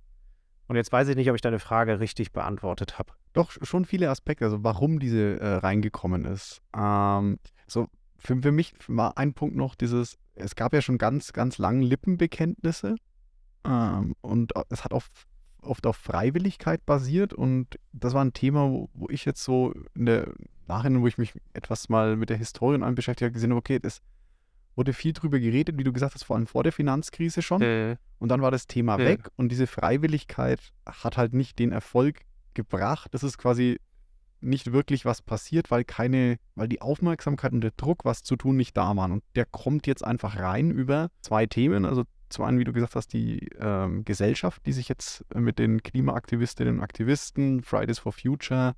[0.67, 3.13] Und jetzt weiß ich nicht, ob ich deine Frage richtig beantwortet habe.
[3.33, 6.61] Doch schon viele Aspekte, also warum diese äh, reingekommen ist.
[6.75, 11.33] Ähm, so für, für mich war ein Punkt noch dieses, es gab ja schon ganz,
[11.33, 12.95] ganz lange Lippenbekenntnisse
[13.65, 15.09] ähm, und äh, es hat auf,
[15.61, 20.05] oft auf Freiwilligkeit basiert und das war ein Thema, wo, wo ich jetzt so in
[20.05, 20.33] der
[20.67, 23.79] Nachhinein, wo ich mich etwas mal mit der Historie allem beschäftigt habe, gesehen habe, okay,
[23.81, 24.01] es
[24.75, 27.61] wurde viel drüber geredet, wie du gesagt hast, vor allem vor der Finanzkrise schon.
[28.19, 29.05] Und dann war das Thema Ja.
[29.05, 32.21] weg und diese Freiwilligkeit hat halt nicht den Erfolg
[32.55, 33.13] gebracht.
[33.13, 33.79] Das ist quasi
[34.41, 38.57] nicht wirklich was passiert, weil keine, weil die Aufmerksamkeit und der Druck, was zu tun,
[38.57, 39.11] nicht da waren.
[39.11, 41.85] Und der kommt jetzt einfach rein über zwei Themen.
[41.85, 45.83] Also zum einen, wie du gesagt hast, die ähm, Gesellschaft, die sich jetzt mit den
[45.83, 48.73] Klimaaktivistinnen und Aktivisten, Fridays for Future,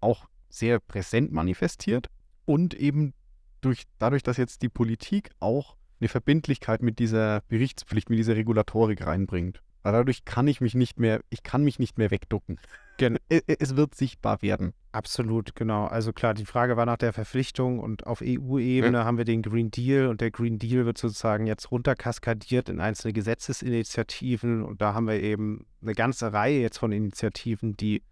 [0.00, 2.08] auch sehr präsent manifestiert.
[2.46, 3.14] Und eben
[3.60, 9.06] durch, dadurch, dass jetzt die Politik auch eine Verbindlichkeit mit dieser Berichtspflicht, mit dieser Regulatorik
[9.06, 9.62] reinbringt.
[9.82, 12.58] Weil dadurch kann ich mich nicht mehr, ich kann mich nicht mehr wegducken.
[12.96, 14.72] Gen- Es, wird sichtbar werden.
[14.92, 15.86] Absolut, genau.
[15.86, 19.70] Also klar, die Frage war nach der Verpflichtung und auf EU-Ebene haben wir den Green
[19.70, 25.06] Deal und der Green Deal wird sozusagen jetzt runterkaskadiert in einzelne Gesetzesinitiativen und da haben
[25.08, 28.02] wir eben eine ganze Reihe jetzt von Initiativen, die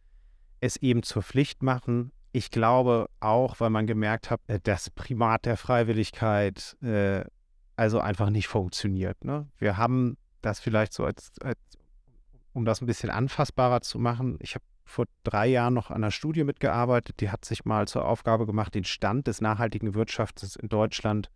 [0.61, 2.11] es eben zur Pflicht machen.
[2.33, 7.25] Ich glaube auch, weil man gemerkt hat, äh, das Primat der Freiwilligkeit äh,
[7.77, 9.25] also einfach nicht funktioniert.
[9.25, 9.49] Ne?
[9.59, 11.59] Wir haben das vielleicht so als, als
[12.53, 14.39] um das ein bisschen anfassbarer zu machen.
[14.41, 18.05] Ich habe vor drei Jahren noch an einer Studie mitgearbeitet, die hat sich mal zur
[18.05, 21.31] Aufgabe gemacht, den Stand des nachhaltigen Wirtschafts in Deutschland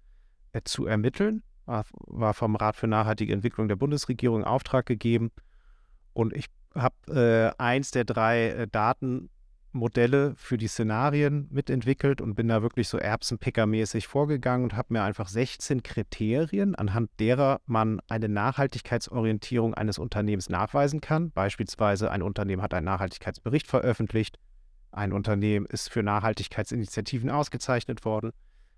[0.52, 1.42] äh, zu ermitteln.
[1.64, 5.32] War, war vom Rat für nachhaltige Entwicklung der Bundesregierung in Auftrag gegeben.
[6.12, 8.68] Und ich habe äh, eins der drei äh,
[9.76, 15.02] Datenmodelle für die Szenarien mitentwickelt und bin da wirklich so Erbsenpicker-mäßig vorgegangen und habe mir
[15.02, 21.30] einfach 16 Kriterien, anhand derer man eine Nachhaltigkeitsorientierung eines Unternehmens nachweisen kann.
[21.30, 24.38] Beispielsweise ein Unternehmen hat einen Nachhaltigkeitsbericht veröffentlicht,
[24.92, 28.32] ein Unternehmen ist für Nachhaltigkeitsinitiativen ausgezeichnet worden,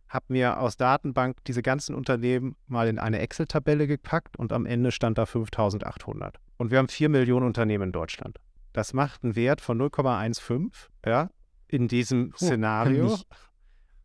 [0.09, 4.91] habe mir aus Datenbank diese ganzen Unternehmen mal in eine Excel-Tabelle gepackt und am Ende
[4.91, 6.39] stand da 5800.
[6.57, 8.41] Und wir haben 4 Millionen Unternehmen in Deutschland.
[8.73, 10.71] Das macht einen Wert von 0,15
[11.07, 11.31] ja,
[11.67, 13.05] in diesem Szenario.
[13.07, 13.27] nicht.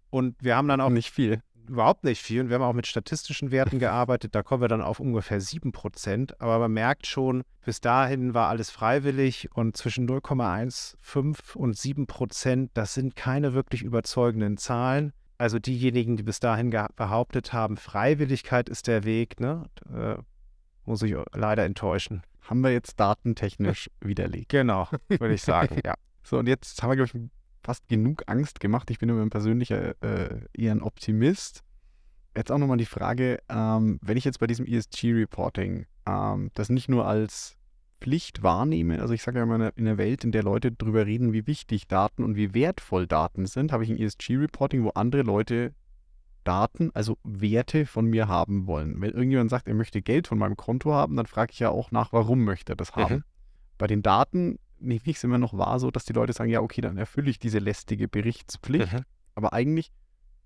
[0.10, 1.41] Und wir haben dann auch nicht viel.
[1.67, 2.41] überhaupt nicht viel.
[2.41, 4.36] Und wir haben auch mit statistischen Werten gearbeitet.
[4.36, 6.39] Da kommen wir dann auf ungefähr 7 Prozent.
[6.39, 12.71] Aber man merkt schon, bis dahin war alles freiwillig und zwischen 0,15 und 7 Prozent,
[12.73, 15.13] das sind keine wirklich überzeugenden Zahlen.
[15.38, 20.21] Also diejenigen, die bis dahin behauptet haben, Freiwilligkeit ist der Weg, ne, äh,
[20.86, 22.21] muss ich leider enttäuschen.
[22.43, 24.49] Haben wir jetzt datentechnisch widerlegt.
[24.49, 25.93] Genau, würde ich sagen, ja.
[26.25, 27.29] So, und jetzt haben wir, glaube ich,
[27.63, 28.89] fast genug Angst gemacht.
[28.89, 31.63] Ich bin immer ein persönlicher äh, eher ein Optimist.
[32.36, 36.88] Jetzt auch nochmal die Frage, ähm, wenn ich jetzt bei diesem ESG-Reporting ähm, das nicht
[36.89, 37.56] nur als
[38.01, 40.71] Pflicht wahrnehme, also ich sage ja immer, in einer- in einer Welt, in der Leute
[40.71, 44.89] darüber reden, wie wichtig Daten und wie wertvoll Daten sind, habe ich ein ESG-Reporting, wo
[44.89, 45.73] andere Leute
[46.43, 48.99] Daten, also Werte von mir haben wollen.
[49.01, 51.91] Wenn irgendjemand sagt, er möchte Geld von meinem Konto haben, dann frage ich ja auch
[51.91, 53.15] nach, warum möchte er das haben.
[53.15, 53.23] Mhm.
[53.77, 56.62] Bei den Daten nehme ich es immer noch wahr, so dass die Leute sagen, ja,
[56.62, 58.93] okay, dann erfülle ich diese lästige Berichtspflicht.
[58.93, 59.06] Mhm.
[59.36, 59.91] Aber eigentlich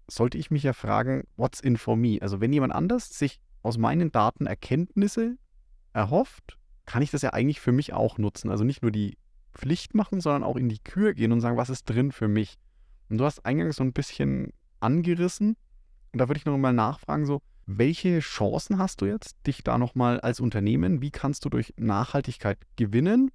[0.08, 2.20] sollte ich mich ja fragen, what's in for me?
[2.22, 5.38] Also wenn jemand anders sich aus meinen Daten Erkenntnisse
[5.94, 8.50] erhofft, kann ich das ja eigentlich für mich auch nutzen.
[8.50, 9.18] Also nicht nur die
[9.54, 12.58] Pflicht machen, sondern auch in die Kür gehen und sagen, was ist drin für mich.
[13.10, 15.58] Und du hast eingangs so ein bisschen angerissen.
[16.18, 19.78] Und da würde ich noch mal nachfragen, so, welche Chancen hast du jetzt, dich da
[19.78, 23.30] nochmal als Unternehmen, wie kannst du durch Nachhaltigkeit gewinnen?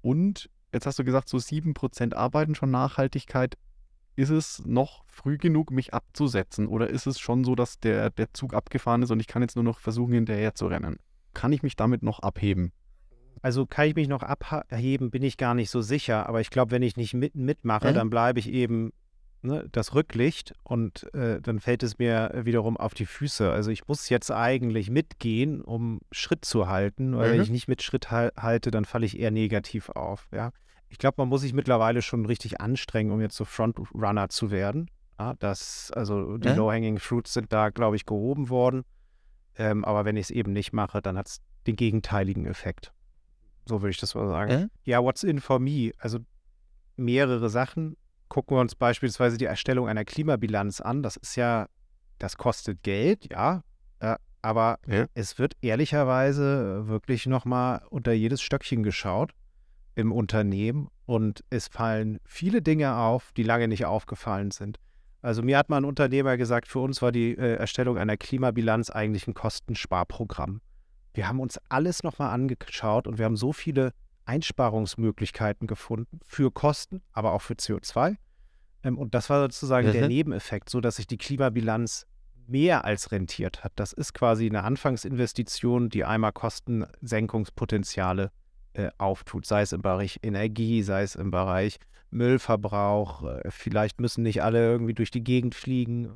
[0.00, 3.58] Und jetzt hast du gesagt, so 7% arbeiten schon Nachhaltigkeit.
[4.16, 6.66] Ist es noch früh genug, mich abzusetzen?
[6.66, 9.56] Oder ist es schon so, dass der, der Zug abgefahren ist und ich kann jetzt
[9.56, 10.96] nur noch versuchen, hinterher zu rennen?
[11.34, 12.72] Kann ich mich damit noch abheben?
[13.42, 16.26] Also kann ich mich noch abheben, bin ich gar nicht so sicher.
[16.26, 17.92] Aber ich glaube, wenn ich nicht mit, mitmache, äh?
[17.92, 18.94] dann bleibe ich eben
[19.42, 23.50] ne, das Rücklicht und äh, dann fällt es mir wiederum auf die Füße.
[23.50, 27.34] Also ich muss jetzt eigentlich mitgehen, um Schritt zu halten, weil mhm.
[27.34, 30.28] wenn ich nicht mit Schritt halte, dann falle ich eher negativ auf.
[30.32, 30.52] Ja?
[30.88, 34.90] Ich glaube, man muss sich mittlerweile schon richtig anstrengen, um jetzt so Frontrunner zu werden.
[35.18, 36.54] Ja, das, also die äh?
[36.54, 38.84] Low-Hanging Fruits sind da, glaube ich, gehoben worden.
[39.56, 42.92] Ähm, aber wenn ich es eben nicht mache, dann hat es den gegenteiligen Effekt.
[43.66, 44.50] So würde ich das mal sagen.
[44.50, 44.68] Äh?
[44.84, 45.92] Ja, what's in for me?
[45.98, 46.20] Also
[46.96, 47.96] mehrere Sachen
[48.28, 51.02] gucken wir uns beispielsweise die Erstellung einer Klimabilanz an.
[51.02, 51.68] Das ist ja,
[52.18, 53.62] das kostet Geld, ja,
[54.00, 55.06] äh, aber ja.
[55.14, 59.32] es wird ehrlicherweise wirklich nochmal unter jedes Stöckchen geschaut
[59.94, 64.78] im Unternehmen und es fallen viele Dinge auf, die lange nicht aufgefallen sind.
[65.20, 68.90] Also mir hat mal ein Unternehmer gesagt, für uns war die äh, Erstellung einer Klimabilanz
[68.90, 70.60] eigentlich ein Kostensparprogramm.
[71.14, 73.92] Wir haben uns alles nochmal angeschaut und wir haben so viele
[74.28, 78.16] Einsparungsmöglichkeiten gefunden für Kosten, aber auch für CO2.
[78.84, 79.92] Ähm, und das war sozusagen mhm.
[79.92, 82.06] der Nebeneffekt, so dass sich die Klimabilanz
[82.46, 83.72] mehr als rentiert hat.
[83.76, 88.30] Das ist quasi eine Anfangsinvestition, die einmal Kostensenkungspotenziale
[88.74, 91.78] äh, auftut, sei es im Bereich Energie, sei es im Bereich
[92.10, 93.24] Müllverbrauch.
[93.24, 96.10] Äh, vielleicht müssen nicht alle irgendwie durch die Gegend fliegen.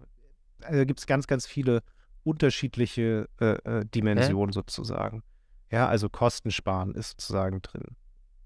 [0.63, 1.83] Also gibt es ganz, ganz viele
[2.25, 4.55] unterschiedliche äh, äh Dimensionen äh?
[4.55, 5.23] sozusagen.
[5.71, 7.97] Ja, also Kostensparen ist sozusagen drin.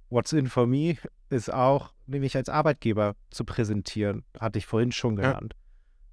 [0.09, 0.97] What's in for me
[1.31, 5.55] ist auch, nämlich als Arbeitgeber zu präsentieren, hatte ich vorhin schon genannt.
[5.55, 5.63] Ja.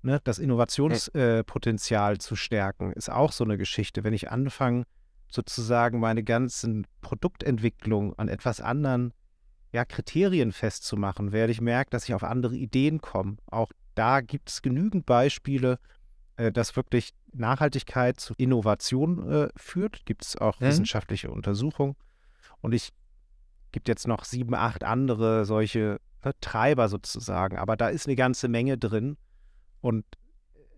[0.05, 4.03] Ne, das Innovationspotenzial äh, zu stärken, ist auch so eine Geschichte.
[4.03, 4.83] Wenn ich anfange,
[5.29, 9.13] sozusagen meine ganzen Produktentwicklung an etwas anderen
[9.71, 13.37] ja, Kriterien festzumachen, werde ich merken, dass ich auf andere Ideen komme.
[13.47, 15.79] Auch da gibt es genügend Beispiele,
[16.37, 20.05] äh, dass wirklich Nachhaltigkeit zu Innovation äh, führt.
[20.05, 20.65] Gibt es auch mhm.
[20.65, 21.95] wissenschaftliche Untersuchungen.
[22.61, 22.91] Und ich
[23.73, 27.57] gibt jetzt noch sieben, acht andere solche ne, Treiber sozusagen.
[27.57, 29.17] Aber da ist eine ganze Menge drin.
[29.81, 30.05] Und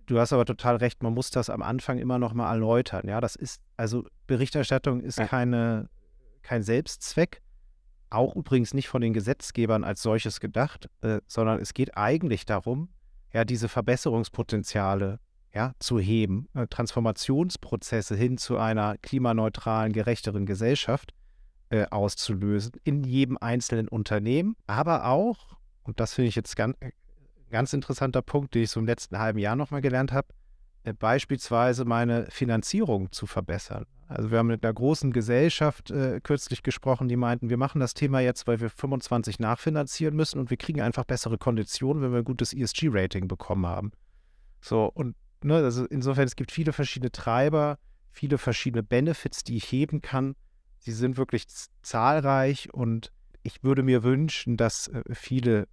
[0.08, 3.08] du hast aber total recht, man muss das am Anfang immer noch mal erläutern.
[3.08, 5.28] Ja, das ist, also Berichterstattung ist ja.
[5.28, 5.90] keine,
[6.42, 7.42] kein Selbstzweck.
[8.10, 12.90] Auch übrigens nicht von den Gesetzgebern als solches gedacht, äh, sondern es geht eigentlich darum,
[13.34, 15.20] ja, diese Verbesserungspotenziale
[15.54, 21.15] ja, zu heben, äh, Transformationsprozesse hin zu einer klimaneutralen, gerechteren Gesellschaft
[21.70, 26.92] äh, auszulösen in jedem einzelnen Unternehmen, aber auch, und das finde ich jetzt ganz, äh,
[27.50, 30.28] ganz interessanter Punkt, den ich so im letzten halben Jahr nochmal gelernt habe,
[30.84, 33.86] äh, beispielsweise meine Finanzierung zu verbessern.
[34.08, 37.96] Also wir haben mit einer großen Gesellschaft äh, kürzlich gesprochen, die meinten, wir machen das
[37.96, 42.20] Thema jetzt, weil wir 25 nachfinanzieren müssen und wir kriegen einfach bessere Konditionen, wenn wir
[42.20, 43.92] ein gutes ESG-Rating bekommen haben.
[44.62, 47.80] So, und ne, also insofern, es gibt viele verschiedene Treiber,
[48.12, 50.36] viele verschiedene Benefits, die ich heben kann.
[50.86, 51.48] Sie sind wirklich
[51.82, 55.68] zahlreich und ich würde mir wünschen, dass äh, viele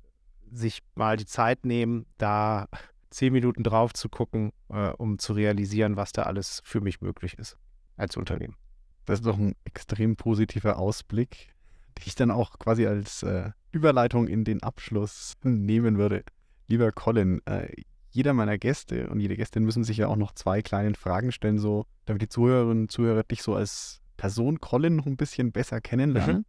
[0.50, 2.66] sich mal die Zeit nehmen, da
[3.10, 7.38] zehn Minuten drauf zu gucken, äh, um zu realisieren, was da alles für mich möglich
[7.38, 7.58] ist
[7.98, 8.56] als Unternehmen.
[9.04, 11.52] Das ist doch ein extrem positiver Ausblick,
[11.98, 16.24] den ich dann auch quasi als äh, Überleitung in den Abschluss nehmen würde.
[16.68, 17.68] Lieber Colin, äh,
[18.12, 21.58] jeder meiner Gäste und jede Gästin müssen sich ja auch noch zwei kleine Fragen stellen,
[21.58, 25.80] so damit die Zuhörerinnen und Zuhörer dich so als Person Colin noch ein bisschen besser
[25.80, 26.46] kennenlernen.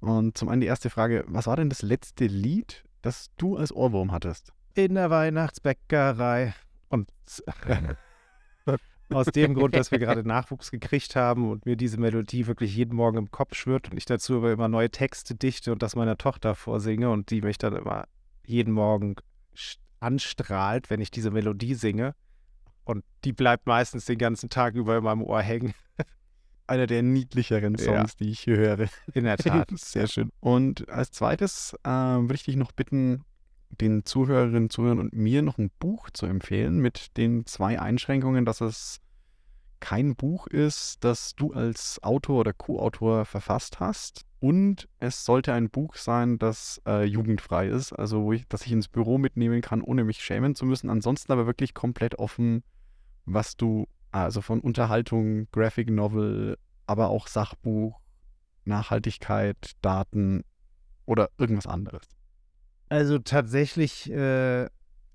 [0.00, 0.08] Mhm.
[0.08, 3.72] Und zum einen die erste Frage, was war denn das letzte Lied, das du als
[3.72, 4.52] Ohrwurm hattest?
[4.74, 6.52] In der Weihnachtsbäckerei.
[6.88, 7.08] Und
[9.10, 12.96] aus dem Grund, dass wir gerade Nachwuchs gekriegt haben und mir diese Melodie wirklich jeden
[12.96, 16.18] Morgen im Kopf schwirrt und ich dazu aber immer neue Texte dichte und das meiner
[16.18, 18.08] Tochter vorsinge und die mich dann immer
[18.44, 19.14] jeden Morgen
[20.00, 22.16] anstrahlt, wenn ich diese Melodie singe.
[22.82, 25.72] Und die bleibt meistens den ganzen Tag über in meinem Ohr hängen.
[26.66, 28.16] Einer der niedlicheren Songs, ja.
[28.20, 28.88] die ich hier höre.
[29.14, 29.70] In der Tat.
[29.76, 30.30] Sehr schön.
[30.40, 33.22] Und als zweites äh, würde ich dich noch bitten,
[33.80, 38.60] den Zuhörerinnen, Zuhörern und mir noch ein Buch zu empfehlen mit den zwei Einschränkungen, dass
[38.60, 39.00] es
[39.80, 44.24] kein Buch ist, das du als Autor oder Co-Autor verfasst hast.
[44.40, 48.72] Und es sollte ein Buch sein, das äh, jugendfrei ist, also wo ich, das ich
[48.72, 50.90] ins Büro mitnehmen kann, ohne mich schämen zu müssen.
[50.90, 52.62] Ansonsten aber wirklich komplett offen,
[53.24, 53.86] was du
[54.24, 56.56] Also von Unterhaltung, Graphic Novel,
[56.86, 58.00] aber auch Sachbuch,
[58.64, 60.42] Nachhaltigkeit, Daten
[61.04, 62.08] oder irgendwas anderes.
[62.88, 64.68] Also tatsächlich äh,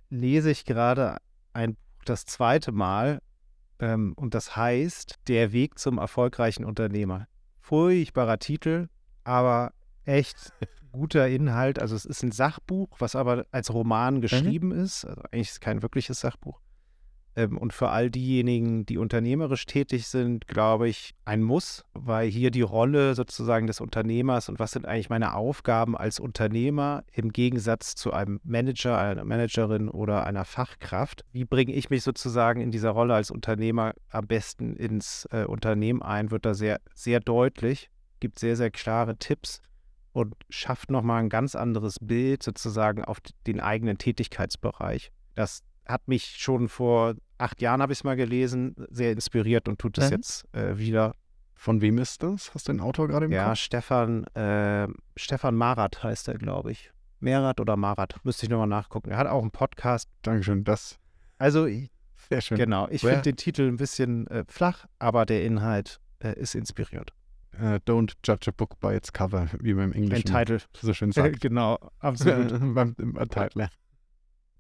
[0.09, 1.17] lese ich gerade
[1.53, 3.21] ein Buch das zweite Mal
[3.79, 7.27] ähm, und das heißt Der Weg zum erfolgreichen Unternehmer.
[7.59, 8.87] Furchtbarer Titel,
[9.23, 9.73] aber
[10.05, 10.53] echt
[10.91, 11.79] guter Inhalt.
[11.79, 14.21] Also es ist ein Sachbuch, was aber als Roman Mhm.
[14.21, 15.05] geschrieben ist.
[15.05, 16.59] Also eigentlich ist es kein wirkliches Sachbuch.
[17.35, 22.51] Ähm, und für all diejenigen, die unternehmerisch tätig sind, glaube ich, ein Muss, weil hier
[22.51, 27.95] die Rolle sozusagen des Unternehmers und was sind eigentlich meine Aufgaben als Unternehmer im Gegensatz
[27.95, 31.23] zu einem Manager, einer Managerin oder einer Fachkraft.
[31.31, 36.01] Wie bringe ich mich sozusagen in dieser Rolle als Unternehmer am besten ins äh, Unternehmen
[36.01, 39.61] ein, wird da sehr, sehr deutlich, gibt sehr, sehr klare Tipps
[40.13, 45.11] und schafft nochmal ein ganz anderes Bild sozusagen auf den eigenen Tätigkeitsbereich.
[45.35, 49.79] Das hat mich schon vor acht Jahren, habe ich es mal gelesen, sehr inspiriert und
[49.79, 50.11] tut es Mhm.
[50.15, 51.13] jetzt äh, wieder.
[51.53, 52.53] Von wem ist das?
[52.55, 53.57] Hast du den Autor gerade im Ja, Kopf?
[53.59, 56.91] Stefan, äh, Stefan Marat heißt er, glaube ich.
[57.19, 59.11] Merat oder Marat, müsste ich nochmal nachgucken.
[59.11, 60.09] Er hat auch einen Podcast.
[60.23, 60.97] Dankeschön, das
[61.37, 61.67] Also,
[62.29, 62.57] sehr schön.
[62.57, 67.11] genau, ich finde den Titel ein bisschen äh, flach, aber der Inhalt äh, ist inspirierend.
[67.59, 70.67] Äh, don't judge a book by its cover, wie man im Englischen Entitled.
[70.81, 71.41] so schön sagt.
[71.41, 72.49] genau, absolut.
[72.73, 73.67] beim im Titel.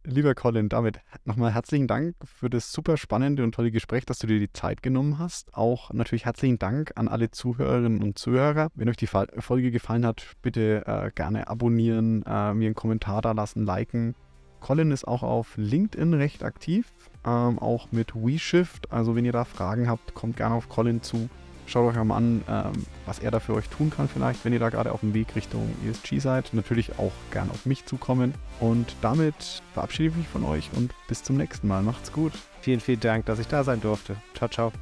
[0.03, 4.25] Lieber Colin, damit nochmal herzlichen Dank für das super spannende und tolle Gespräch, dass du
[4.25, 5.53] dir die Zeit genommen hast.
[5.53, 8.69] Auch natürlich herzlichen Dank an alle Zuhörerinnen und Zuhörer.
[8.73, 13.33] Wenn euch die Folge gefallen hat, bitte äh, gerne abonnieren, äh, mir einen Kommentar da
[13.33, 14.15] lassen, liken.
[14.59, 16.91] Colin ist auch auf LinkedIn recht aktiv,
[17.23, 18.91] ähm, auch mit WeShift.
[18.91, 21.29] Also wenn ihr da Fragen habt, kommt gerne auf Colin zu.
[21.71, 22.73] Schaut euch auch mal an, ähm,
[23.05, 25.35] was er da für euch tun kann vielleicht, wenn ihr da gerade auf dem Weg
[25.37, 26.53] Richtung ESG seid.
[26.53, 28.33] Natürlich auch gerne auf mich zukommen.
[28.59, 31.81] Und damit verabschiede ich mich von euch und bis zum nächsten Mal.
[31.81, 32.33] Macht's gut.
[32.59, 34.17] Vielen, vielen Dank, dass ich da sein durfte.
[34.35, 34.73] Ciao, ciao.